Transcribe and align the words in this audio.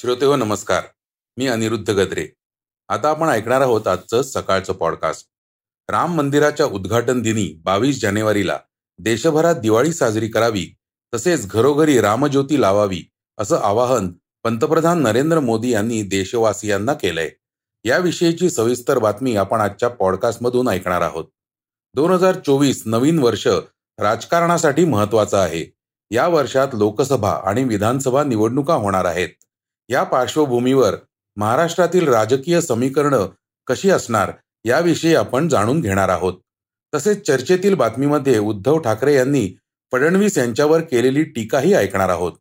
श्रोते 0.00 0.24
हो 0.24 0.36
नमस्कार. 0.36 0.82
मी 1.36 1.46
अनिरुद्ध 1.46 1.90
गद्रे. 1.90 2.28
आता 2.88 3.08
आपण 3.08 3.28
ऐकणार 3.28 3.60
आहोत 3.60 3.86
आजचं 3.86 4.22
सकाळचं 4.22 4.72
पॉडकास्ट 4.72 5.26
राम 5.90 6.14
मंदिराच्या 6.14 6.66
उद्घाटन 6.66 7.22
दिनी 7.22 7.60
बावीस 7.64 8.00
जानेवारीला 8.00 8.58
देशभरात 8.98 9.54
दिवाळी 9.54 9.92
साजरी 9.92 10.28
करावी 10.28 10.66
तसेच 11.14 11.48
घरोघरी 11.48 12.00
रामज्योती 12.00 12.60
लावावी 12.60 13.02
असं 13.38 13.56
आवाहन 13.56 14.12
पंतप्रधान 14.44 15.02
नरेंद्र 15.02 15.40
मोदी 15.40 15.70
यांनी 15.70 16.02
देशवासियांना 16.02 16.94
केलंय. 16.94 17.30
याविषयीची 17.84 18.50
सविस्तर 18.50 18.98
बातमी 18.98 19.36
आपण 19.36 19.60
आजच्या 19.60 19.88
पॉडकास्टमधून 19.88 20.68
ऐकणार 20.68 21.00
आहोत. 21.00 21.24
दोन 21.94 22.10
हजार 22.10 22.34
चोवीस 22.34 22.82
नवीन 22.86 23.18
वर्ष 23.18 23.46
राजकारणासाठी 23.98 24.84
महत्वाचं 24.84 25.38
आहे. 25.38 25.74
या 26.10 26.28
वर्षात 26.28 26.68
लोकसभा 26.72 27.32
आणि 27.44 27.64
विधानसभा 27.64 28.24
निवडणुका 28.24 28.74
होणार 28.74 29.04
आहेत. 29.04 29.28
या 29.90 30.02
पार्श्वभूमीवर 30.02 30.94
महाराष्ट्रातील 31.36 32.08
राजकीय 32.08 32.60
समीकरणं 32.60 33.28
कशी 33.66 33.90
असणार 33.90 34.32
याविषयी 34.64 35.14
आपण 35.14 35.48
जाणून 35.48 35.80
घेणार 35.80 36.08
आहोत. 36.08 36.34
तसेच 36.94 37.26
चर्चेतील 37.26 37.74
बातमीमध्ये 37.74 38.38
उद्धव 38.38 38.78
ठाकरे 38.78 39.14
यांनी 39.14 39.58
फडणवीस 39.92 40.38
यांच्यावर 40.38 40.80
केलेली 40.80 41.24
टीकाही 41.24 41.74
ऐकणार 41.74 42.08
आहोत. 42.08 42.32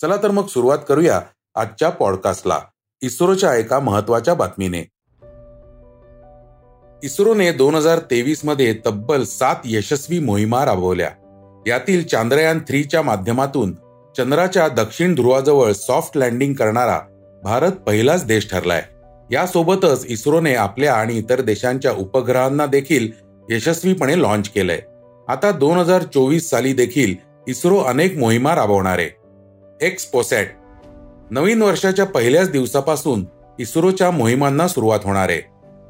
चला 0.00 0.16
तर 0.16 0.30
मग 0.30 0.46
सुरुवात 0.46 0.78
करूया 0.88 1.20
आजच्या 1.54 1.90
पॉडकास्टला. 1.90 2.60
इस्रोच्या 3.02 3.54
एका 3.54 3.80
महत्त्वाच्या 3.80 4.34
बातमीने. 4.34 4.80
इस्रोने 7.02 7.52
दोन 7.52 7.74
हजार 7.74 7.98
तेवीसमध्ये 7.98 8.78
तब्बल 8.86 9.24
सात 9.24 9.56
यशस्वी 9.64 10.18
मोहिमा 10.18 10.64
राबवल्या. 10.64 11.10
यातील 11.66 12.06
चांद्रयान 12.06 12.58
थ्रीच्या 12.58 13.02
माध्यमातून 13.02 13.74
चंद्राच्या 14.16 14.66
दक्षिण 14.68 15.14
ध्रुवाजवळ 15.14 15.72
सॉफ्ट 15.72 16.16
लँडिंग 16.18 16.52
करणारा 16.54 16.98
भारत 17.42 17.72
पहिलाच 17.86 18.24
देश 18.26 18.48
ठरलाय. 18.50 18.82
यासोबतच 19.30 20.04
इस्रोने 20.08 20.54
आपल्या 20.54 20.94
आणि 20.94 21.16
इतर 21.18 21.40
देशांच्या 21.40 21.92
उपग्रहांना 21.92 22.66
देखील 22.66 23.08
यशस्वीपणे 23.50 24.20
लॉन्च 24.20 24.48
केलंय. 24.48 24.80
आता 25.28 25.50
दोन 25.52 25.78
हजार 25.78 26.02
चोवीस 26.14 26.48
साली 26.50 26.72
देखील 26.72 27.14
इस्रो 27.48 27.78
अनेक 27.78 28.16
मोहिमा 28.18 28.54
राबवणार. 28.54 28.98
आहे 28.98 29.86
एक्स 29.86 30.04
पोसॅट 30.06 30.46
नवीन 31.30 31.62
वर्षाच्या 31.62 32.06
पहिल्याच 32.06 32.50
दिवसापासून 32.50 33.24
इस्रोच्या 33.58 34.10
मोहिमांना 34.10 34.68
सुरुवात 34.68 35.00
होणार. 35.04 35.28
आहे 35.28 35.40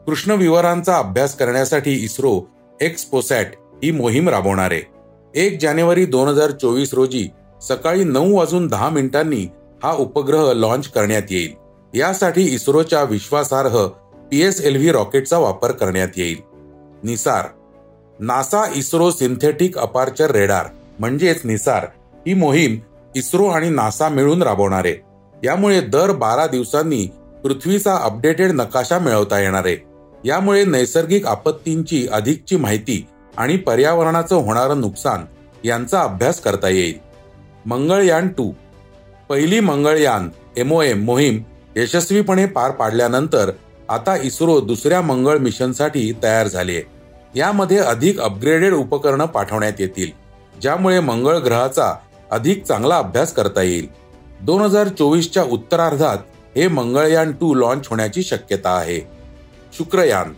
कृष्ण 0.06 0.33
विवरांचा 0.33 0.97
अभ्यास 0.98 1.36
करण्यासाठी 1.36 1.92
इस्रो 2.05 2.41
एक्स 2.80 3.05
पोसॅट 3.05 3.55
ही 3.83 3.91
मोहीम 3.91 4.28
राबवणार. 4.28 4.72
आहे 4.72 4.92
एक 5.34 5.61
जानेवारी 5.61 6.05
दोन 6.06 6.28
हजार 6.28 6.50
चोवीस 6.50 6.95
रोजी 6.95 7.28
सकाळी 7.68 8.04
नऊ 8.04 8.36
वाजून 8.36 8.66
दहा 8.66 8.88
मिनिटांनी 8.88 9.46
हा 9.82 9.92
उपग्रह 9.92 10.52
लॉन्च 10.52 10.88
करण्यात 10.88 11.22
येईल. 11.30 11.52
यासाठी 11.94 12.42
इस्रोच्या 12.42 13.02
विश्वासार्ह 13.02 13.86
पी 14.30 14.42
एस 14.42 14.60
एल 14.60 14.76
व्ही 14.76 14.92
रॉकेटचा 14.92 15.38
वापर 15.38 15.72
करण्यात 15.72 16.08
येईल. 16.16 16.38
NISAR 17.02 17.46
NASA 18.20 18.62
ISRO 18.74 19.10
synthetic 19.10 19.78
aperture 19.78 20.30
radar 20.30 20.66
म्हणजेच 20.98 21.40
निसार 21.44 21.86
ही 22.26 22.34
मोहीम 22.34 22.78
इस्रो 23.16 23.46
आणि 23.46 23.68
नासा 23.68 24.08
मिळून 24.08 24.42
राबवणार. 24.42 24.84
आहे 24.84 24.96
यामुळे 25.44 25.80
दर 25.80 26.12
बारा 26.12 26.46
दिवसांनी 26.46 27.06
पृथ्वीचा 27.42 27.96
अपडेटेड 27.96 28.50
नकाशा 28.50 28.98
मिळवता 28.98 29.38
येणार 29.38 29.66
आहे. 29.66 29.76
यामुळे 30.24 30.64
नैसर्गिक 30.64 31.26
आपत्तींची 31.26 32.06
अधिकची 32.12 32.56
माहिती 32.56 33.06
आणि 33.36 33.56
पर्यावरणाचं 33.56 34.36
होणारं 34.36 34.80
नुकसान 34.80 35.24
यांचा 35.64 36.00
अभ्यास 36.00 36.40
करता 36.40 36.68
येईल. 36.68 36.98
मंगळयान 37.66 38.28
टू. 38.28 38.50
पहिली 39.28 39.60
मंगळयान 39.60 40.28
एमओएम 40.56 41.05
मोहीम 41.05 41.42
यशस्वीपणे 41.77 42.44
पार 42.46 42.70
पाडल्यानंतर 42.70 43.50
आता 43.89 44.16
इस्रो 44.16 44.58
दुसऱ्या 44.61 45.00
मंगळ 45.00 45.39
मिशनसाठी 45.39 46.12
तयार 46.22 46.48
झाले 46.48 46.72
आहे 46.72 47.39
यामध्ये 47.39 47.78
अधिक 47.78 48.20
अपग्रेडेड 48.20 48.74
उपकरणं 48.74 49.27
पाठवण्यात 49.27 49.80
येतील 49.80 50.11
ज्यामुळे 50.62 51.00
मंगळ 51.00 51.39
ग्रहाचा 51.39 51.92
अधिक 52.30 52.64
चांगला 52.64 52.98
अभ्यास 52.98 53.33
करता 53.33 53.62
येईल. 53.62 53.89
दोन 54.40 54.60
हजार 54.62 54.89
चोवीसच्या 54.89 55.42
उत्तरार्धात 55.42 56.18
हे 56.56 56.68
मंगळयान 56.68 57.33
टू 57.33 57.55
लॉन्च 57.55 57.86
होण्याची 57.89 58.22
शक्यता 58.22 58.70
आहे. 58.70 59.00
शुक्रयान 59.78 60.33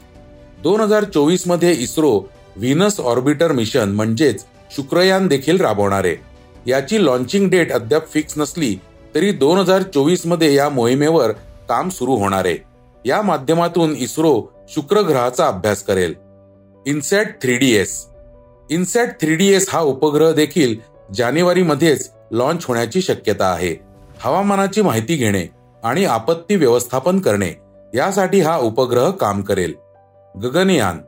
दोन 0.62 0.80
हजार 0.80 1.04
चोवीसमध्ये 1.04 1.72
इस्रो 1.72 2.12
व्हिनस 2.56 3.00
ऑर्बिटर 3.00 3.52
मिशन 3.52 3.92
म्हणजेच 3.92 4.44
शुक्रयान 4.76 5.26
देखील 5.28 5.60
राबवणार. 5.60 6.04
आहे 6.04 6.25
याची 6.66 7.04
लॉन्चिंग 7.04 7.48
डेट 7.50 7.72
अद्याप 7.72 8.08
फिक्स 8.08 8.34
नसली 8.36 8.76
तरी 9.14 9.32
दोन 9.32 9.58
हजार 9.58 9.82
चोवीसमध्ये 9.82 10.54
या 10.54 10.68
मोहिमेवर 10.68 11.30
काम 11.68 11.88
सुरू 11.88 12.16
होणार 12.16 12.44
आहे. 12.44 12.56
या 13.04 13.22
माध्यमातून 13.22 13.94
इस्रो 13.96 14.42
शुक्र 14.68 15.00
ग्रहाचा 15.00 15.46
अभ्यास 15.46 15.82
करेल. 15.82 16.14
INSAT 16.86 17.26
three 17.42 17.56
D 17.56 17.74
S. 17.74 18.06
INSAT 18.70 19.08
three 19.20 19.34
D 19.34 19.48
S 19.48 19.66
हा 19.72 19.80
उपग्रह 19.80 20.32
देखील 20.32 20.76
जानेवारीमध्येच 21.14 22.10
लॉन्च 22.30 22.64
होण्याची 22.64 23.00
शक्यता 23.00 23.46
आहे. 23.46 23.76
हवामानाची 24.20 24.82
माहिती 24.82 25.16
घेणे 25.16 25.46
आणि 25.84 26.04
आपत्ती 26.04 26.56
व्यवस्थापन 26.56 27.18
करणे 27.18 27.50
यासाठी 27.94 28.40
हा 28.40 28.58
उपग्रह 28.58 29.10
काम 29.10 29.42
करेल. 29.42 29.74
गगनयान. 30.34 31.00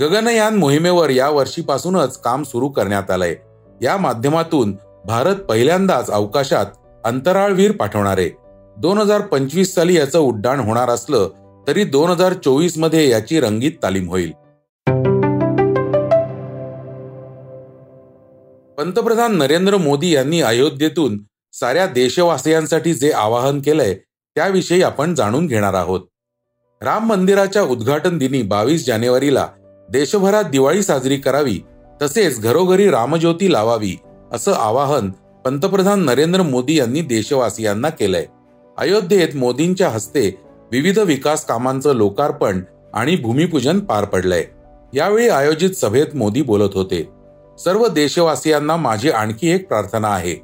गगनयान 0.00 0.56
मोहिमेवर 0.56 1.10
या 1.10 1.28
वर्षीपासूनच 1.28 2.20
काम 2.20 2.42
सुरू 2.42 2.68
करण्यात 2.68 3.10
आलंय. 3.10 3.36
या 3.82 3.96
माध्यमातून 3.96 4.76
भारत 5.06 5.36
पहिल्यांदाच 5.48 6.08
अवकाशात 6.10 6.66
अंतराळवीर 7.04 7.72
पाठवणार. 7.72 8.18
आहे 8.18 8.30
दोन 8.76 8.98
हजार 8.98 9.20
पंचवीस 9.22 9.74
साली 9.74 9.96
याचं 9.96 10.18
उड्डाण 10.18 10.60
होणार 10.60 10.90
असलं 10.90 11.28
तरी 11.66 11.84
दोन 11.84 12.10
हजार 12.10 12.32
चोवीसमध्ये 12.34 13.08
याची 13.08 13.40
रंगीत 13.40 13.72
तालीम 13.82 14.08
होईल. 14.08 14.32
पंतप्रधान 18.78 19.36
नरेंद्र 19.36 19.76
मोदी 19.76 20.10
यांनी 20.10 20.40
अयोध्येतून 20.40 21.18
साऱ्या 21.54 21.86
देशवासियांसाठी 21.86 22.94
जे 22.94 23.10
आवाहन 23.10 23.60
केलंय 23.60 23.94
त्याविषयी 23.94 24.82
आपण 24.82 25.14
जाणून 25.14 25.46
घेणार 25.46 25.74
आहोत. 25.74 26.00
राम 26.82 27.06
मंदिराच्या 27.08 27.62
उद्घाटन 27.62 28.18
दिनी 28.18 28.42
बावीस 28.42 28.86
जानेवारीला 28.86 29.46
देशभरात 29.88 30.50
दिवाळी 30.50 30.82
साजरी 30.82 31.16
करावी 31.16 31.58
तसेच 32.02 32.40
घरोघरी 32.40 32.90
रामज्योती 32.90 33.52
लावावी 33.52 33.94
असं 34.36 34.52
आवाहन 34.52 35.10
पंतप्रधान 35.44 36.04
नरेंद्र 36.04 36.42
मोदी 36.42 36.78
यांनी 36.78 37.00
देशवासियांना 37.00 37.88
केलंय. 37.88 38.24
अयोध्येत 38.78 39.36
मोदींच्या 39.36 39.88
हस्ते 39.88 40.38
विविध 40.72 40.98
विकास 40.98 41.44
कामांचं 41.46 41.94
लोकार्पण 41.94 42.60
आणि 42.94 43.16
भूमिपूजन 43.16 43.78
पार 43.78 44.04
पडलंय. 44.04 44.44
यावेळी 44.94 45.28
आयोजित 45.28 45.70
सभेत 45.70 46.16
मोदी 46.16 46.42
बोलत 46.42 46.74
होते. 46.74 47.08
सर्व 47.58 47.86
देशवासियांना 47.86 48.76
माझी 48.76 49.10
आणखी 49.10 49.50
एक 49.50 49.68
प्रार्थना 49.68 50.08
आहे 50.08 50.34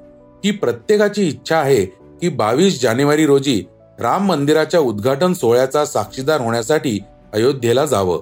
की 0.44 0.50
प्रत्येकाची 0.50 1.28
इच्छा 1.28 1.56
आहे 1.56 1.84
की 2.20 2.28
बावीस 2.28 2.80
जानेवारी 2.82 3.26
रोजी 3.26 3.64
राम 4.00 4.26
मंदिराच्या 4.28 4.80
उद्घाटन 4.80 5.32
सोहळ्याचा 5.32 5.84
साक्षीदार 5.84 6.40
होण्यासाठी 6.40 6.98
अयोध्येला 7.32 7.86
जावं. 7.86 8.18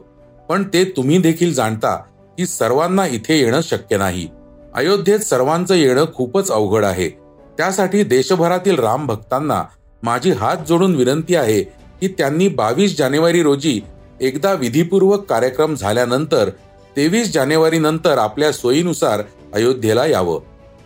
पण 0.48 0.64
ते 0.74 0.84
तुम्ही 0.84 1.18
देखील 1.18 1.54
जाणता 1.54 1.96
की 2.38 2.46
सर्वांना 2.46 3.06
इथे 3.06 3.38
येणं 3.38 3.60
शक्य 3.60 3.96
नाही. 3.96 4.28
अयोध्येत 4.74 5.18
सर्वांचं 5.18 5.74
येणं 5.74 6.04
खूपच 6.14 6.50
अवघड 6.50 6.84
आहे. 6.84 7.08
त्यासाठी 7.56 8.02
देशभरातील 8.02 8.78
राम 8.78 9.06
भक्तांना 9.06 9.62
माझी 10.02 10.30
हात 10.30 10.56
जोडून 10.68 10.94
विनंती 10.94 11.34
आहे 11.34 11.62
की 12.00 12.08
त्यांनी 12.08 12.48
बावीस 12.48 12.96
जानेवारी 12.98 13.42
रोजी 13.42 13.80
एकदा 14.20 14.52
विधीपूर्वक 14.52 15.24
कार्यक्रम 15.24 15.74
झाल्यानंतर 15.74 16.48
तेवीस 16.96 17.32
जानेवारी 17.32 17.78
नंतर 17.78 18.18
आपल्या 18.18 18.52
सोयीनुसार 18.52 19.22
अयोध्येला 19.54 20.06
यावं. 20.06 20.40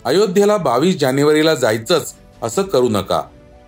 अयोध्येला 0.04 0.56
बावीस 0.56 0.98
जानेवारीला 1.00 1.54
जायचंच 1.54 2.14
असं 2.42 2.62
करू 2.62 2.88
नका. 2.88 3.20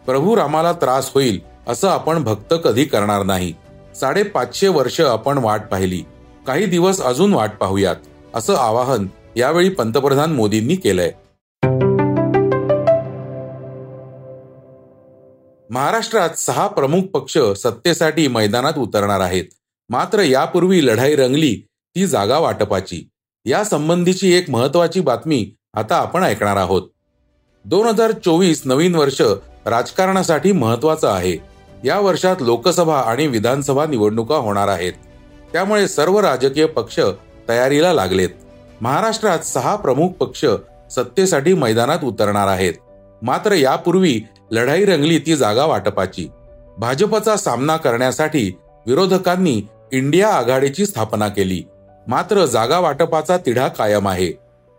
प्रभू 0.06 0.37
रामाला 0.37 0.73
त्रास 0.73 1.11
होईल 1.14 1.41
असं 1.69 1.88
आपण 1.88 2.23
भक्त 2.23 2.55
कधी 2.64 2.85
करणार 2.85 3.23
नाही. 3.23 3.52
साडेपाचशे 4.00 4.69
वर्ष 4.69 5.00
आपण 5.00 5.38
वाट 5.38 5.61
पाहिली. 5.70 6.02
काही 6.46 6.67
दिवस 6.67 7.00
अजून 7.00 7.35
वाट 7.35 7.50
पाहूयात 7.61 7.96
असं 8.35 8.55
आवाहन 8.55 9.06
यावेळी 9.37 9.69
पंतप्रधान 9.69 10.33
मोदींनी 10.33 10.77
केलंय. 10.77 11.12
महाराष्ट्रात 15.71 16.31
सहा 16.31 16.67
प्रमुख 16.67 17.03
पक्ष 17.03 17.38
सत्तेसाठी 17.38 18.29
मैदानात 18.29 18.73
उतरणार 18.79 19.21
आहेत. 19.21 19.44
मात्र 19.88 20.21
यापूर्वी 20.21 20.87
लढाई 20.87 21.17
रंगली 21.17 21.67
ती 21.73 22.06
जागा 22.06 22.38
वाटपाची. 22.38 23.09
या 23.44 23.65
संबंधीची 23.65 24.33
एक 24.35 24.50
महत्वाची 24.50 25.00
बातमी 25.00 25.55
आता 25.75 25.97
आपण 25.97 26.23
ऐकणार 26.23 26.56
आहोत. 26.56 26.82
दोन 27.65 27.87
हजार 27.87 28.12
चोवीस 28.12 28.62
नवीन 28.65 28.94
वर्ष 28.94 29.21
राजकारणासाठी 29.67 30.53
महत्वाचं 30.53 31.09
आहे. 31.09 31.37
या 31.85 32.00
वर्षात 32.00 32.37
लोकसभा 32.41 33.00
आणि 33.00 33.27
विधानसभा 33.27 33.87
निवडणुका 33.87 34.37
होणार 34.37 34.69
आहेत. 34.69 34.93
त्यामुळे 35.53 35.89
सर्व 35.89 36.21
राजकीय 36.21 36.67
पक्ष 36.67 37.00
तयारीला 37.49 37.93
लागलेत. 37.93 38.29
महाराष्ट्रात 38.81 39.38
सहा 39.38 39.76
प्रमुख 39.76 40.08
पक्ष 40.08 40.44
सत्तेसाठी 40.90 41.55
मैदानात 41.55 41.99
उतरणार 42.05 42.49
आहेत. 42.49 42.73
मात्र 43.23 43.52
यापूर्वी 43.52 44.20
लढाई 44.50 44.84
रंगली 44.84 45.19
ती 45.19 45.37
जागा 45.37 45.64
वाटपाची. 45.64 46.28
भाजपचा 46.78 47.37
सामना 47.37 47.76
करण्यासाठी 47.76 48.52
विरोधकांनी 48.87 49.62
इंडिया 49.93 50.28
आघाडीची 50.28 50.87
स्थापना 50.87 51.28
केली. 51.28 51.62
मात्र 52.06 52.44
जागा 52.44 52.78
वाटपाचा 52.78 53.37
तिढा 53.37 53.69
कायम 53.69 54.08
आहे. 54.08 54.32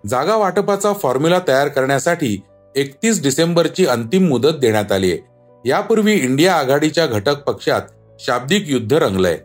जागा 0.09 0.35
वाटपाचा 0.35 0.93
फॉर्म्युला 0.93 1.39
तयार 1.47 1.67
करण्यासाठी 1.67 2.41
एकतीस 2.75 3.23
डिसेंबरची 3.23 3.85
अंतिम 3.85 4.27
मुदत 4.27 4.57
देण्यात 4.61 4.91
आली 4.91 5.11
आहे. 5.11 5.19
यापूर्वी 5.65 6.13
इंडिया 6.13 6.55
आघाडीच्या 6.55 7.05
घटक 7.05 7.37
पक्षात 7.37 7.81
शाब्दिक 8.19 8.63
युद्ध 8.67 8.93
रंगलंय. 8.93 9.37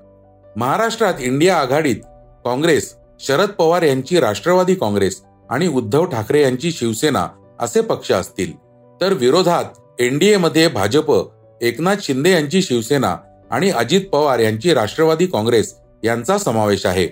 महाराष्ट्रात 0.57 1.15
इंडिया 1.21 1.59
आघाडीत 1.59 1.97
काँग्रेस 2.45 2.95
शरद 3.23 3.49
पवार 3.49 3.83
यांची 3.83 4.21
राष्ट्रवादी 4.21 4.75
काँग्रेस 4.75 5.23
आणि 5.51 5.67
उद्धव 5.69 6.05
ठाकरे 6.05 6.43
यांची 6.43 6.73
शिवसेना 6.73 7.27
असे 7.61 7.81
पक्ष 7.81 8.13
असतील. 8.13 8.53
तर 9.01 9.13
विरोधात 9.13 10.01
एनडीए 10.01 10.37
मध्ये 10.37 10.69
भाजप 10.69 11.13
एकनाथ 11.61 11.97
शिंदे 12.03 12.31
यांची 12.31 12.63
शिवसेना 12.63 13.17
आणि 13.51 13.71
अजित 13.71 14.09
पवार 14.13 14.39
यांची 14.39 14.75
राष्ट्रवादी 14.75 15.27
काँग्रेस 15.27 15.75
यांचा 16.05 16.39
समावेश 16.39 16.87
आहे. 16.87 17.07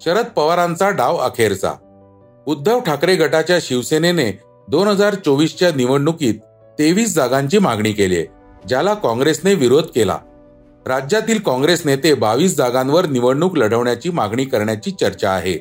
शरद 0.00 0.26
पवारांचा 0.26 0.90
डाव 0.90 1.16
अखेरचा. 1.16 1.72
उद्धव 2.46 2.80
ठाकरे 2.80 3.16
गटाच्या 3.16 3.58
शिवसेनेने 3.62 4.30
दोन 4.68 4.88
हजार 4.88 5.14
चोवीसच्या 5.14 5.70
निवडणुकीत 5.76 6.34
तेवीस 6.78 7.14
जागांची 7.14 7.58
मागणी 7.58 7.92
केली 7.92 8.24
ज्याला 8.68 8.94
काँग्रेसने 8.94 9.54
विरोध 9.54 9.84
केला. 9.84 10.18
राज्यातील 10.86 11.38
काँग्रेस 11.38 11.82
नेते 11.86 12.14
बावीस 12.14 12.56
जागांवर 12.56 13.06
निवडणूक 13.06 13.56
लढवण्याची 13.56 14.10
मागणी 14.10 14.44
करण्याची 14.44 14.90
चर्चा 14.90 15.30
आहे. 15.30 15.54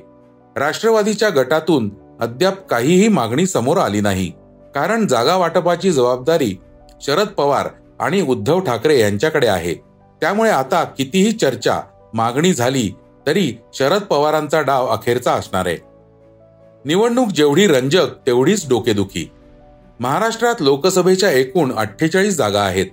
राष्ट्रवादीच्या 0.55 1.29
गटातून 1.29 1.89
अद्याप 2.19 2.67
काहीही 2.67 3.07
मागणी 3.07 3.45
समोर 3.47 3.77
आली 3.77 4.01
नाही. 4.01 4.31
कारण 4.75 5.07
जागा 5.07 5.35
वाटपाची 5.35 5.91
जबाबदारी 5.91 6.55
शरद 7.01 7.27
पवार 7.27 7.67
आणि 7.99 8.21
उद्धव 8.21 8.59
ठाकरे 8.59 8.99
यांच्याकडे 8.99 9.47
आहे. 9.47 9.73
त्यामुळे 10.21 10.51
आता 10.51 10.83
कितीही 10.83 11.31
चर्चा 11.31 11.79
मागणी 12.13 12.53
झाली 12.53 12.91
तरी 13.27 13.53
शरद 13.73 14.01
पवारांचा 14.01 14.61
डाव 14.61 14.87
अखेरचा 14.87 15.33
असणार 15.33 15.65
आहे. 15.65 15.77
निवडणूक 16.85 17.27
जेवढी 17.27 17.67
रंजक 17.67 18.07
तेवढीच 18.27 18.69
डोकेदुखी. 18.69 19.31
महाराष्ट्रात 19.99 20.55
लोकसभेच्या 20.59 21.31
एकूण 21.31 21.73
अठ्ठेचाळीस 21.75 22.37
जागा 22.37 22.61
आहेत. 22.61 22.85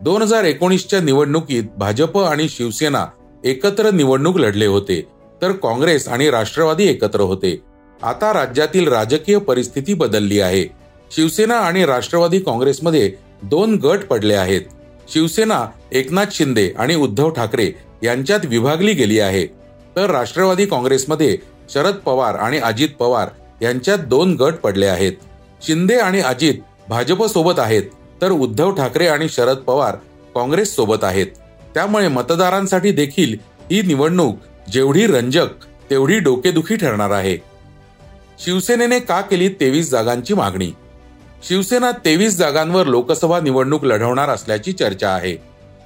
दोन 0.00 0.22
हजार 0.22 0.44
एकोणीसच्या 0.44 1.00
निवडणुकीत 1.00 1.62
भाजप 1.76 2.18
आणि 2.18 2.48
शिवसेना 2.48 3.06
एकत्र 3.44 3.90
निवडणूक 3.90 4.36
लढले 4.36 4.66
होते 4.66 5.00
तर 5.42 5.52
काँग्रेस 5.52 6.08
आणि 6.08 6.30
राष्ट्रवादी 6.30 6.86
एकत्र 6.88 7.20
होते. 7.20 7.58
आता 8.02 8.32
राज्यातील 8.32 8.88
राजकीय 8.88 9.38
परिस्थिती 9.38 9.94
बदलली 9.94 10.40
आहे. 10.40 10.64
शिवसेना 11.10 11.54
आणि 11.54 11.84
राष्ट्रवादी 11.86 12.38
काँग्रेसमध्ये 12.38 13.12
दोन 13.42 13.74
गट 13.74 14.04
पडले 14.04 14.34
आहेत. 14.34 14.60
शिवसेना 15.08 15.64
एकनाथ 15.92 16.26
शिंदे 16.32 16.70
आणि 16.78 16.94
उद्धव 16.94 17.30
ठाकरे 17.30 17.70
यांच्यात 18.02 18.40
विभागली 18.44 18.92
गेली 18.92 19.20
आहे. 19.20 19.46
तर 19.96 20.10
राष्ट्रवादी 20.10 20.66
काँग्रेसमध्ये 20.66 21.36
शरद 21.70 21.94
पवार 21.94 22.34
आणि 22.34 22.58
अजित 22.58 22.88
पवार 22.98 23.28
यांच्यात 23.62 23.98
दोन 23.98 24.34
गट 24.34 24.54
पडले 24.54 24.86
आहेत. 24.86 25.12
शिंदे 25.62 25.96
आणि 25.96 26.20
अजित 26.20 26.54
भाजपसोबत 26.88 27.58
आहेत. 27.58 27.82
तर 28.22 28.30
उद्धव 28.30 28.74
ठाकरे 28.74 29.06
आणि 29.06 29.28
शरद 29.28 29.56
पवार 29.56 29.96
काँग्रेस 30.34 30.76
सोबत 30.76 31.04
आहेत. 31.04 31.26
त्यामुळे 31.74 32.08
मतदारांसाठी 32.08 32.92
देखील 32.92 33.36
ही 33.70 33.82
निवडणूक 33.82 34.36
जेवढी 34.72 35.06
रंजक 35.06 35.48
तेवढी 35.90 36.18
डोकेदुखी 36.18 36.76
ठरणार 36.76 37.10
आहे. 37.10 37.36
शिवसेनेने 38.44 38.98
का 38.98 39.20
केली 39.20 39.48
तेवीस 39.48 39.90
जागांची 39.90 40.34
मागणी? 40.34 40.70
शिवसेना 41.48 41.90
तेवीस 41.92 42.36
जागांवर 42.36 42.86
लोकसभा 42.86 43.40
निवडणूक 43.40 43.84
लढवणार 43.84 44.28
असल्याची 44.28 44.72
चर्चा 44.72 45.10
आहे. 45.10 45.32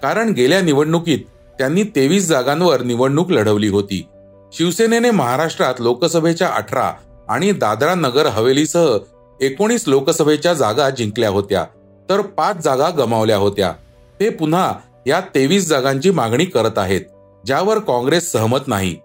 कारण 0.02 0.28
गेल्या 0.28 0.60
निवडणुकीत 0.60 1.18
त्यांनी 1.58 1.82
तेवीस 1.82 2.26
जागांवर 2.26 2.82
निवडणूक 2.82 3.30
लढवली 3.30 3.68
होती. 3.68 4.06
शिवसेनेने 4.52 5.10
महाराष्ट्रात 5.10 5.74
लोकसभेच्या 5.78 6.48
अठरा 6.48 6.92
आणि 7.28 7.52
दादरा 7.52 7.94
नगर 7.94 8.26
हवेलीसह 8.26 8.96
एकोणीस 9.40 9.84
लोकसभेच्या 9.86 10.54
जागा 10.54 10.90
जिंकल्या 10.90 11.30
होत्या. 11.30 11.64
तर 12.10 12.20
पाच 12.20 12.56
जागा 12.64 12.88
गमावल्या 12.90 13.36
होत्या. 13.36 13.72
ते 14.20 14.28
पुन्हा 14.30 14.72
या 15.06 15.20
तेवीस 15.34 15.68
जागांची 15.68 16.10
मागणी 16.10 16.44
करत 16.44 16.78
आहेत 16.78 17.00
ज्यावर 17.46 17.78
काँग्रेस 17.78 18.32
सहमत 18.32 18.58
नाही. 18.66 18.96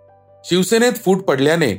शिवसेनेत 0.44 0.94
फूट 1.06 1.22
पडल्याने 1.22 1.74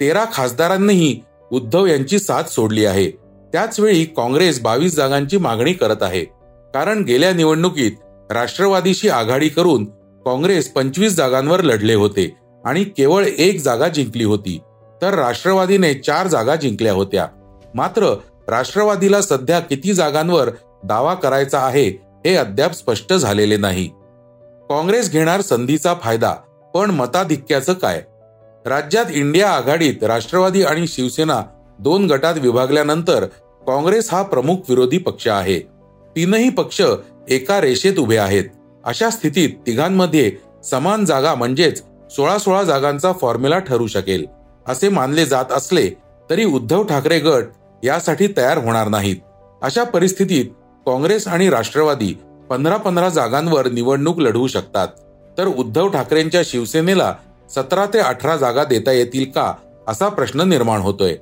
तेरा 0.00 0.24
खासदारांनीही 0.32 1.20
उद्धव 1.52 1.86
यांची 1.86 2.18
साथ 2.18 2.42
सोडली 2.42 2.84
आहे. 2.84 3.10
त्याचवेळी 3.52 4.04
काँग्रेस 4.04 4.60
बावीस 4.60 4.94
जागांची 4.96 5.38
मागणी 5.38 5.72
करत 5.72 6.02
आहे. 6.02 6.24
कारण 6.74 7.02
गेल्या 7.02 7.32
निवडणुकीत 7.32 7.92
राष्ट्रवादीशी 8.30 9.08
आघाडी 9.08 9.48
करून 9.48 9.84
काँग्रेस 10.24 10.68
पंचवीस 10.68 11.12
जागांवर 11.12 11.60
लढले 11.60 11.94
होते 11.94 12.36
आणि 12.64 12.84
केवळ 12.84 13.26
एक 13.38 13.60
जागा 13.60 13.88
जिंकली 13.88 14.24
होती. 14.24 14.60
तर 15.02 15.14
राष्ट्रवादीने 15.14 15.94
चार 15.94 16.26
जागा 16.26 16.56
जिंकल्या 16.56 16.92
होत्या. 16.92 17.26
मात्र 17.74 18.14
राष्ट्रवादीला 18.50 19.20
सध्या 19.22 19.58
किती 19.60 19.92
जागांवर 19.94 20.48
दावा 20.84 21.14
करायचा 21.14 21.58
आहे 21.58 21.86
हे 22.26 22.34
अद्याप 22.36 22.72
स्पष्ट 22.72 23.12
झालेले 23.12 23.56
नाही. 23.56 23.86
काँग्रेस 24.68 25.10
घेणार 25.10 25.40
संधीचा 25.40 25.94
फायदा 25.94 26.32
पण 26.74 26.90
मताधिक्याचं 26.90 27.72
काय? 27.72 28.02
राज्यात 28.64 29.04
इंडिया 29.10 29.50
आघाडीत 29.50 30.04
राष्ट्रवादी 30.04 30.62
आणि 30.62 30.86
शिवसेना 30.86 31.40
दोन 31.78 32.06
गटात 32.06 32.34
विभागल्यानंतर 32.34 33.24
काँग्रेस 33.62 34.12
हा 34.12 34.22
प्रमुख 34.22 34.56
विरोधी 34.68 34.98
पक्ष 34.98 35.28
आहे. 35.28 35.58
तीनही 36.16 36.48
पक्ष 36.48 36.80
एका 37.28 37.60
रेषेत 37.60 37.98
उभे 37.98 38.16
आहेत. 38.16 38.44
अशा 38.84 39.10
स्थितीत 39.10 39.50
तिघांमध्ये 39.66 40.30
समान 40.64 41.04
जागा 41.04 41.34
म्हणजेच 41.34 41.82
सोळा 42.10 42.36
सोळा 42.38 42.62
जागांचा 42.62 43.12
फॉर्म्युला 43.12 43.58
ठरू 43.58 43.86
शकेल 43.86 44.24
असे 44.66 44.88
मानले 44.88 45.24
जात 45.26 45.52
असले 45.52 45.88
तरी 46.30 46.44
उद्धव 46.44 46.82
ठाकरे 46.82 47.18
गट 47.18 47.44
यासाठी 47.82 48.26
तयार 48.36 48.58
होणार 48.58 48.88
नाहीत. 48.88 49.16
अशा 49.62 49.84
परिस्थितीत 49.84 50.44
काँग्रेस 50.86 51.26
आणि 51.28 51.48
राष्ट्रवादी 51.50 52.12
पंधरा 52.50 52.76
पंधरा 52.76 53.08
जागांवर 53.08 53.68
निवडणूक 53.68 54.18
लढवू 54.20 54.46
शकतात. 54.46 54.88
तर 55.38 55.46
उद्धव 55.46 55.88
ठाकरेंच्या 55.88 56.42
शिवसेनेला 56.44 57.14
सतरा 57.50 57.84
ते 57.86 57.98
अठरा 57.98 58.36
जागा 58.36 58.64
देता 58.64 58.92
येतील 58.92 59.24
का 59.30 59.52
असा 59.88 60.08
प्रश्न 60.08 60.48
निर्माण 60.48 60.80
होतोय. 60.80 61.14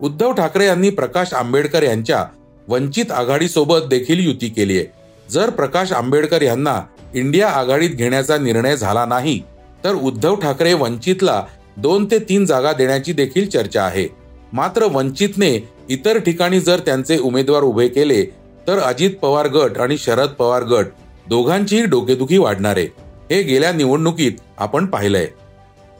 उद्धव 0.00 0.32
ठाकरे 0.32 0.66
यांनी 0.66 0.90
प्रकाश 0.90 1.32
आंबेडकर 1.34 1.82
यांच्या 1.82 2.24
वंचित 2.68 3.12
आघाडीसोबत 3.12 3.86
देखील 3.88 4.24
युती 4.26 4.48
केली 4.48 4.78
आहे 4.78 4.86
जर 5.30 5.50
प्रकाश 5.50 5.92
आंबेडकर 5.92 6.42
यांना 6.42 6.80
इंडिया 7.14 7.48
आघाडीत 7.48 7.90
घेण्याचा 7.90 8.36
निर्णय 8.36 8.76
झाला 8.76 9.04
नाही 9.04 9.40
तर 9.84 9.94
उद्धव 9.94 10.34
ठाकरे 10.34 10.72
वंचितला 10.74 11.42
दोन 11.76 12.06
ते 12.10 12.18
तीन 12.18 12.44
जागा 12.46 12.72
देण्याची 12.72 13.12
देखील 13.12 13.48
चर्चा 13.48 13.84
आहे. 13.84 14.06
मात्र 14.52 14.84
वंचितने 14.84 15.56
इतर 15.88 16.18
ठिकाणी 16.18 16.60
जर 16.60 16.78
त्यांचे 16.78 17.18
उमेदवार 17.18 17.62
उभे 17.62 17.88
केले 17.88 18.22
तर 18.68 18.78
अजित 18.78 19.10
पवार 19.22 19.48
गट 19.48 19.78
आणि 19.78 19.98
शरद 19.98 20.28
पवार 20.28 20.64
गट 20.64 20.86
दोघांचीही 21.28 21.84
डोकेदुखी 21.84 22.38
वाढणार. 22.38 22.76
आहे 22.76 22.88
हे 23.30 23.42
गेल्या 23.42 23.72
निवडणुकीत 23.72 24.32
आपण 24.58 24.86
पाहिलंय. 24.86 25.26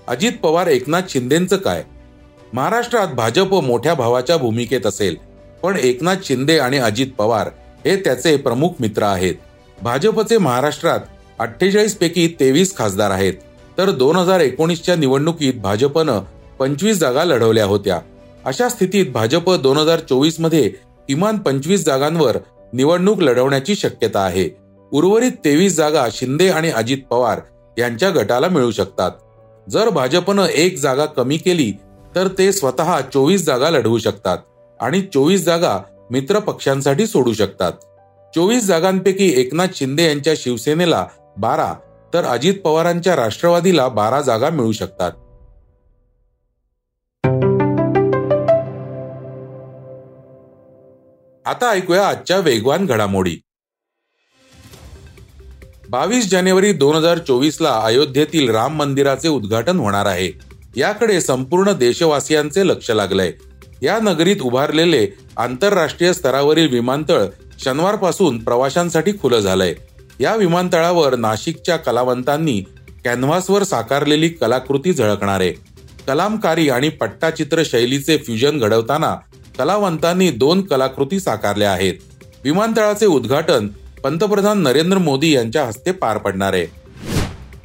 अजित 0.08 0.32
पवार 0.42 0.66
एकनाथ 0.66 1.02
शिंदेचं 1.08 1.56
काय? 1.56 1.82
महाराष्ट्रात 2.52 3.08
भाजप 3.08 3.54
मोठ्या 3.54 3.94
भावाच्या 3.94 4.36
भूमिकेत 4.36 4.86
असेल 4.86 5.16
पण 5.62 5.76
एकनाथ 5.76 6.16
शिंदे 6.24 6.58
आणि 6.58 6.78
अजित 6.78 7.06
पवार 7.18 7.48
हे 7.84 7.96
त्याचे 7.96 8.36
प्रमुख 8.36 8.80
मित्र 8.80 9.02
आहेत. 9.02 9.34
भाजपचे 9.78 10.38
महाराष्ट्रात 10.38 11.00
अठ्ठेचाळीस 11.38 11.94
पैकी 11.94 12.26
तेवीस 12.40 12.76
खासदार 12.76 13.10
आहेत. 13.10 13.34
तर 13.78 13.90
दोन 13.90 14.16
हजार 14.16 14.40
एकोणीसच्या 14.40 14.96
निवडणुकीत 14.96 15.54
भाजपनं 15.54 16.20
पंचवीस 16.58 16.98
जागा 16.98 17.24
लढवल्या 17.24 17.64
होत्या. 17.64 18.00
अशा 18.46 18.68
स्थितीत 18.68 19.06
भाजप 19.12 19.48
दोन 19.62 19.76
हजार 19.76 20.00
चोवीसमध्ये 20.00 20.68
किमान 21.08 21.38
पंचवीस 21.38 21.84
जागांवर 21.84 22.36
निवडणूक 22.72 23.22
लढवण्याची 23.22 23.74
शक्यता 23.76 24.20
आहे. 24.20 24.48
उर्वरित 24.92 25.32
तेवीस 25.44 25.74
जागा 25.76 26.06
शिंदे 26.12 26.48
आणि 26.48 26.70
अजित 26.70 26.98
पवार 27.10 27.40
यांच्या 27.76 28.10
गटाला 28.10 28.48
मिळू 28.48 28.70
शकतात. 28.70 29.10
जर 29.66 29.88
भाजपनं 29.90 30.46
एक 30.46 30.78
जागा 30.78 31.06
कमी 31.06 31.36
केली 31.36 31.70
तर 32.14 32.28
ते 32.38 32.50
स्वतः 32.52 33.00
चोवीस 33.12 33.44
जागा 33.46 33.70
लढवू 33.70 33.98
शकतात 33.98 34.38
आणि 34.80 35.00
चोवीस 35.14 35.44
जागा 35.44 35.78
मित्र 36.10 36.38
पक्षांसाठी 36.38 37.06
सोडू 37.06 37.32
शकतात. 37.32 37.72
चोवीस 38.34 38.64
जागांपैकी 38.66 39.32
एकनाथ 39.40 39.74
शिंदे 39.74 40.06
यांच्या 40.06 40.34
शिवसेनेला 40.36 41.06
बारा 41.38 41.72
तर 42.14 42.24
अजित 42.24 42.62
पवारांच्या 42.64 43.16
राष्ट्रवादीला 43.16 43.88
बारा 43.88 44.20
जागा 44.20 44.50
मिळू 44.50 44.72
शकतात. 44.72 45.12
आता 51.46 51.70
ऐकूया 51.70 52.08
आजच्या 52.08 52.38
वेगवान 52.38 52.86
घडामोडी. 52.86 53.36
बावीस 55.90 56.30
जानेवारी 56.30 56.72
दोन 56.72 56.96
हजार 56.96 57.18
चोवीस 57.18 57.60
ला 57.60 57.80
अयोध्येतील 57.84 58.50
राम 58.50 58.76
मंदिराचे 58.76 59.28
उद्घाटन 59.28 59.76
होणार 59.76 60.06
आहे. 60.06 60.32
याकडे 60.76 61.20
संपूर्ण 61.20 61.72
देशवासियांचे 61.72 62.66
लक्ष 62.66 62.90
लागलंय. 62.90 63.32
या 63.82 63.98
नगरीत 63.98 64.36
उभारलेले 64.42 65.08
आंतरराष्ट्रीय 65.36 66.12
स्तरावरील 66.12 66.68
विमानतळ 66.68 67.24
शनिवारपासून 67.64 68.44
प्रवाशांसाठी 68.44 69.12
खुलं 69.12 69.40
झालंय. 69.40 69.74
या 70.20 70.36
विमानतळावर 70.36 71.16
नाशिकच्या 71.16 71.76
कलावंतांनी 71.76 72.62
कॅनव्हासवर 73.04 73.62
साकारलेली 73.62 74.28
कलाकृती 74.28 74.92
झळकणार 74.92 75.40
आहे. 75.40 75.52
कलामकारी 76.06 76.68
आणि 76.68 76.88
पट्टाचित्र 76.88 77.62
शैलीचे 77.64 78.16
फ्युजन 78.16 78.58
घडवताना 78.58 79.16
कलावंतांनी 79.58 80.30
दोन 80.30 80.62
कलाकृती 80.62 81.20
साकारल्या 81.20 81.70
आहेत. 81.72 81.94
विमानतळाचे 82.44 83.06
उद्घाटन 83.06 83.68
पंतप्रधान 84.04 84.62
नरेंद्र 84.62 84.98
मोदी 84.98 85.34
यांच्या 85.34 85.64
हस्ते 85.64 85.92
पार 85.92 86.18
पडणार 86.18 86.52
आहे. 86.52 86.66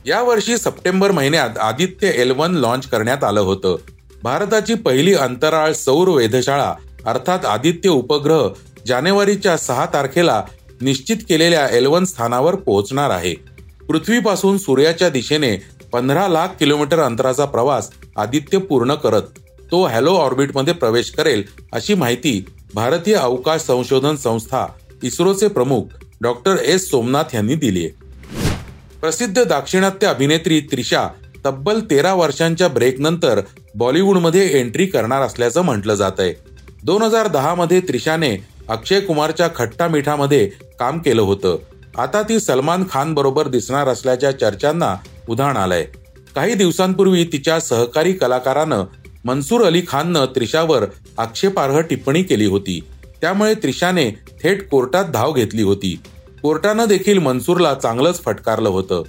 यावर्षी 0.06 0.58
सप्टेंबर 0.58 1.12
महिन्यात 1.12 1.58
आदित्य 1.58 2.10
एल 2.10 2.32
वन 2.32 2.56
लॉन्च 2.56 2.88
करण्यात 2.88 3.24
आलं 3.24 3.40
होतं. 3.40 3.76
भारताची 4.24 4.74
पहिली 4.74 5.14
अंतराळ 5.14 5.74
सौर 5.74 6.08
वेधशाळा 6.08 6.74
अर्थात 7.06 7.46
आदित्य 7.46 7.90
उपग्रह 7.90 8.48
जानेवारीच्या 8.88 9.58
सहा 9.58 9.86
तारखेला 9.86 10.42
निश्चित 10.82 11.18
केलेल्या 11.30 11.68
एलवन 11.70 12.06
स्थानावर 12.06 12.56
पोहोचणार 12.56 13.10
आहे. 13.10 13.34
पृथ्वीपासून 13.88 14.58
सूर्याच्या 14.58 15.10
दिशेने 15.10 15.56
पंधरा 15.92 16.28
लाख 16.28 16.48
किलोमीटर 16.60 17.00
अंतराचा 17.00 17.46
प्रवास 17.46 17.90
आदित्य 18.18 18.58
पूर्ण 18.58 18.94
करत 18.94 19.40
तो 19.72 19.84
हॅलो 19.86 20.14
ऑर्बिटमध्ये 20.16 20.74
प्रवेश 20.74 21.10
करेल 21.10 21.44
अशी 21.74 21.94
माहिती 21.94 22.46
भारतीय 22.74 23.16
अवकाश 23.16 23.62
संशोधन 23.62 24.16
संस्था 24.16 24.66
इस्रोचे 25.04 25.48
प्रमुख 25.48 25.94
डॉक्टर 26.22 26.58
एस 26.64 26.90
सोमनाथ 26.90 27.36
यांनी 27.36 27.56
दिली 27.56 27.86
आहे 27.86 29.00
प्रसिद्ध 29.02 29.44
दाक्षिणात्य 29.44 30.08
अभिनेत्री 30.08 30.60
त्रिशा 30.72 31.08
तब्बल 31.46 31.80
तेरा 31.90 32.14
वर्षांच्या 32.14 32.68
ब्रेकनंतर 32.68 33.42
बॉलिवूडमध्ये 33.76 34.48
एंट्री 34.60 34.86
करणार 34.86 35.22
असल्याचं 35.22 35.62
म्हटलं 35.62 35.96
जात 35.96 36.20
आहे 36.20 36.34
दोन 36.84 37.02
हजार 37.02 37.28
दहा 37.28 37.56
मध्ये 37.56 37.80
त्रिशाने 37.80 38.36
अक्षय 38.70 39.00
कुमारच्या 39.00 39.48
खट्टा 39.56 39.88
मिठामध्ये 39.88 40.46
काम 40.80 41.00
केलं 41.00 41.22
होतं. 41.22 41.58
आता 41.98 42.22
ती 42.22 42.40
सलमान 42.40 42.84
खान 42.92 43.14
बरोबर 43.14 43.48
दिसणार 43.48 43.88
असल्याच्या 43.88 44.32
चर्चांना 44.32 44.96
उधाण 45.30 45.58
आलंय. 45.58 45.86
काही 46.36 46.54
दिवसांपूर्वी 46.54 47.24
तिच्या 47.24 47.60
सहकारी 47.60 48.14
कलाकारानं 48.14 48.84
मनसूर 49.26 49.66
अली 49.66 49.82
खाननं 49.88 50.26
त्रिशावर 50.26 50.86
आक्षेपार्ह 51.18 51.80
टिप्पणी 51.80 52.24
केली 52.24 52.46
होती. 52.46 52.80
त्यामुळे 53.22 53.54
त्रिशाने 53.54 54.12
थेट 54.44 54.70
कोर्टात 54.70 55.06
धाव 55.06 55.34
घेतली 55.34 55.62
होती. 55.62 56.00
कोर्टानं 56.42 56.86
देखील 56.86 57.18
मनसूरला 57.18 57.74
चांगलंच 57.74 58.24
फटकारलं 58.24 58.70
होतं. 58.70 59.04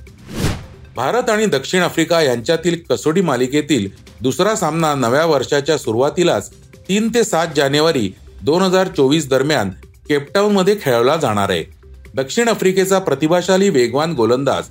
भारत 0.97 1.31
आणि 1.31 1.47
दक्षिण 1.47 1.83
आफ्रिका 1.83 2.21
यांच्यातील 2.23 2.76
कसोटी 2.90 3.21
मालिकेतील 3.21 3.88
दुसरा 4.21 4.54
सामना 4.54 4.95
नव्या 4.95 5.25
वर्षाच्या 5.26 5.78
सुरुवातीलाच 5.78 6.50
तीन 6.88 7.09
ते 7.09 7.25
सात 7.25 7.47
जानेवारी 7.57 8.12
दोन 8.42 8.62
हजार 8.62 8.88
चोवीस 8.88 9.28
दरम्यान 9.28 9.71
केपटाऊन 10.09 10.52
मध्ये 10.52 10.76
खेळवला 10.83 11.16
जाणार 11.16 11.50
आहे. 11.50 11.64
दक्षिण 12.14 12.49
आफ्रिकेचा 12.49 12.99
प्रतिभाशाली 12.99 13.69
वेगवान 13.69 14.12
गोलंदाज 14.12 14.64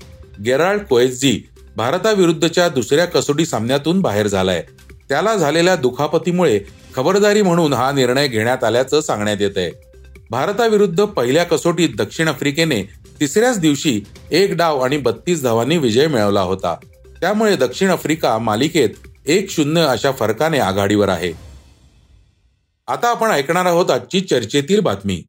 गेराल्ड 0.45 0.81
कोएसजी 0.81 1.41
भारताविरुद्धच्या 1.75 2.69
दुसऱ्या 2.69 3.05
कसोटी 3.05 3.45
सामन्यातून 3.45 4.01
बाहेर 4.01 4.27
झालाय. 4.27 4.63
त्याला 5.11 5.35
झालेल्या 5.35 5.75
दुखापतीमुळे 5.75 6.59
खबरदारी 6.95 7.41
म्हणून 7.41 7.73
हा 7.73 7.91
निर्णय 7.91 8.27
घेण्यात 8.27 8.63
आल्याचं 8.63 9.01
सांगण्यात 9.01 9.37
येत 9.39 9.57
आहे 9.57 9.71
भारताविरुद्ध 10.31 11.03
पहिल्या 11.03 11.43
कसोटीत 11.43 11.89
दक्षिण 11.97 12.27
आफ्रिकेने 12.27 12.81
तिसऱ्याच 13.19 13.59
दिवशी 13.59 14.01
एक 14.31 14.53
डाव 14.53 14.79
आणि 14.79 14.97
बत्तीस 14.97 15.43
धावांनी 15.43 15.77
विजय 15.77 16.07
मिळवला 16.07 16.41
होता. 16.41 16.75
त्यामुळे 17.21 17.55
दक्षिण 17.55 17.89
आफ्रिका 17.89 18.37
मालिकेत 18.37 18.89
एक 19.25 19.49
शून्य 19.49 19.81
अशा 19.81 20.11
फरकाने 20.11 20.59
आघाडीवर 20.59 21.09
आहे. 21.09 21.33
आता 22.87 23.09
आपण 23.09 23.31
ऐकणार 23.31 23.65
आहोत 23.65 23.91
आजची 23.91 24.21
चर्चेतील 24.21 24.79
बातमी. 24.79 25.21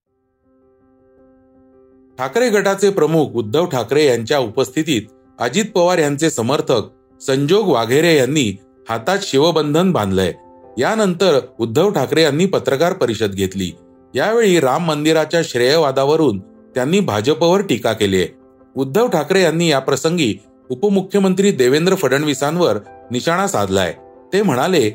ठाकरे 2.19 2.51
गटाचे 2.51 2.91
प्रमुख 2.91 3.27
उद्धव 3.35 3.67
ठाकरे 3.67 4.07
यांच्या 4.07 4.39
उपस्थितीत 4.39 5.03
अजित 5.39 5.65
पवार 5.75 5.99
यांचे 5.99 6.31
समर्थक 6.31 6.91
संजोग 7.21 7.69
वाघेरे 7.69 8.17
यांनी 8.17 8.53
हातात 8.93 9.19
शिवबंधन 9.23 9.93
बांधलंय. 9.93 10.33
यानंतर 10.79 11.39
उद्धव 11.59 11.91
ठाकरे 11.91 12.23
यांनी 12.23 12.47
पत्रकार 12.47 12.93
परिषद 12.93 13.33
घेतली. 13.33 13.71
यावेळी 14.15 14.61
राम 14.61 14.85
मंदिराच्या 14.85 15.41
श्रेयवादावरून 15.45 16.39
त्यांनी 16.75 17.01
भाजपवर 17.01 17.61
टीका 17.61 17.93
केली 17.93 18.17
आहे. 18.17 18.29
उद्धव 18.77 19.07
ठाकरे 19.07 19.43
यांनी 19.43 19.71
या 19.71 19.79
प्रसंगी 19.79 20.35
उपमुख्यमंत्री 20.71 21.51
देवेंद्र 21.53 21.95
फडणवीसांवर 21.95 22.79
निशाणा 23.11 23.47
साधलाय. 23.47 23.95
ते 24.33 24.43
म्हणाले 24.43 24.91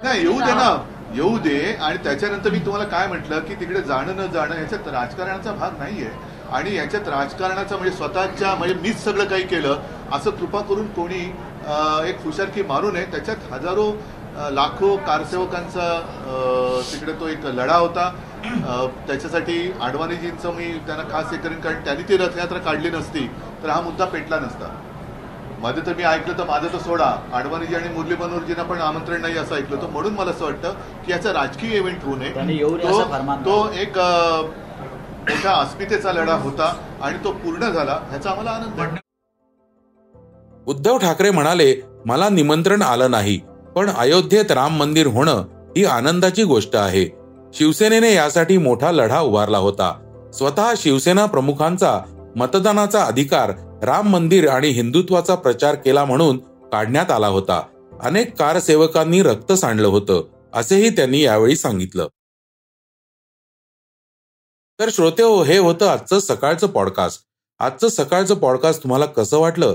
नाही 0.00 0.20
येऊ 0.20 0.32
दे 0.32 0.52
ना. 0.52 0.88
येऊ 1.14 1.38
दे. 1.38 1.76
आणि 1.80 1.96
त्याच्यानंतर 2.04 2.50
मी 2.50 2.58
तुम्हाला 2.58 2.86
काय 2.88 3.06
म्हटलं 3.06 3.38
की 3.38 3.54
तिकडे 3.54 3.80
जाणं 3.82 4.16
न 4.16 4.26
जाणं 4.32 4.54
याच्यात 4.54 4.88
राजकारणाचा 4.88 5.52
भाग 5.52 5.78
नाहीये. 5.78 6.08
आणि 6.50 6.76
याच्यात 6.76 7.08
राजकारणाचा 7.08 7.76
म्हणजे 7.76 7.96
स्वतःच्या 7.96 8.54
म्हणजे 8.54 8.74
मीच 8.74 9.04
सगळं 9.04 9.24
काही 9.24 9.42
केलं 9.42 9.80
असं 10.12 10.30
कृपा 10.30 10.60
करून 10.60 10.86
कोणी 10.86 11.32
एक 12.08 12.24
हुशारकी 12.24 12.62
मारू 12.62 12.90
नये 12.92 13.04
त्याच्यात 13.12 13.52
हजारो 13.52 13.92
लाखो 14.52 14.94
कारसेवकांचा 15.06 15.88
तिकडे 16.92 17.12
तो 17.20 17.28
एक 17.28 17.44
लढा 17.46 17.76
होता. 17.76 18.08
त्याच्यासाठी 19.06 19.72
आडवाणीजींचं 19.82 20.54
मी 20.54 20.68
त्यांना 20.86 21.02
खास 21.10 21.30
हे 21.32 21.36
करेन 21.38 21.60
कारण 21.60 21.84
त्यांनी 21.84 22.02
ती 22.08 22.16
रथयात्रा 22.16 22.58
काढली 22.60 22.90
नसती 22.90 23.26
तर 23.62 23.68
हा 23.68 23.80
मुद्दा 23.80 24.04
पेटला 24.04 24.38
नसता. 24.38 24.68
मध्ये 25.60 25.82
तर 25.86 25.94
मी 25.96 26.02
ऐकलं 26.02 26.38
तर 26.38 26.44
माझं 26.44 26.72
तर 26.72 26.78
सोडा. 26.78 27.10
आडवाणीजी 27.34 27.74
आणि 27.74 27.88
मुरली 27.88 28.14
मनोहरजींना 28.20 28.62
पण 28.62 28.80
आमंत्रण 28.82 29.20
नाही 29.22 29.36
असं 29.38 29.54
ऐकलं 29.56 29.82
तर 29.82 29.90
म्हणून 29.92 30.14
मला 30.14 30.30
असं 30.30 30.44
वाटतं 30.44 30.72
की 31.04 31.12
याचा 31.12 31.32
राजकीय 31.32 31.76
इव्हेंट 31.78 32.04
होऊ 32.04 32.16
नये. 32.16 32.32
तो 33.44 33.68
एक 33.82 33.98
मोठ्या 33.98 35.52
अस्मितेचा 35.52 36.12
लढा 36.12 36.34
होता 36.42 36.74
आणि 37.02 37.24
तो 37.24 37.32
पूर्ण 37.44 37.70
झाला 37.70 37.98
ह्याचा 38.10 38.30
आम्हाला 38.30 38.50
आनंद 38.50 39.00
उद्धव 40.66 40.98
ठाकरे 40.98 41.30
म्हणाले 41.30 41.74
मला 42.06 42.28
निमंत्रण 42.28 42.82
आलं 42.82 43.10
नाही 43.10 43.40
पण 43.76 43.90
अयोध्येत 43.90 44.50
राम 44.50 44.76
मंदिर 44.76 45.06
होणं 45.06 45.44
ही 45.76 45.84
आनंदाची 45.84 46.44
गोष्ट 46.44 46.76
आहे. 46.76 47.06
शिवसेनेने 47.54 48.14
यासाठी 48.14 48.58
मोठा 48.58 48.92
लढा 48.92 49.20
उभारला 49.20 49.58
होता. 49.58 49.92
स्वतः 50.34 50.72
शिवसेना 50.76 51.26
प्रमुखांचा 51.26 52.00
मतदानाचा 52.36 53.04
अधिकार 53.04 53.52
राम 53.82 54.08
मंदिर 54.08 54.48
आणि 54.48 54.68
हिंदुत्वाचा 54.68 55.34
प्रचार 55.34 55.74
केला 55.74 56.04
म्हणून 56.04 56.38
काढण्यात 56.72 57.10
आला 57.10 57.28
होता. 57.28 57.62
अनेक 58.02 58.36
कारसेवकांनी 58.38 59.22
रक्त 59.22 59.52
सांडलं 59.52 59.88
होतं 59.88 60.22
असेही 60.54 60.90
त्यांनी 60.90 61.20
यावेळी 61.20 61.56
सांगितलं. 61.56 62.08
तर 64.80 64.88
श्रोते 64.92 65.22
हो 65.22 65.42
हे 65.42 65.58
होतं 65.58 65.88
आजचं 65.88 66.18
सकाळचं 66.18 66.66
पॉडकास्ट 66.66 67.22
आजचं 67.58 67.88
सकाळचं 67.88 68.34
पॉडकास्ट 68.34 68.82
तुम्हाला 68.82 69.06
कसं 69.06 69.38
वाटलं? 69.38 69.74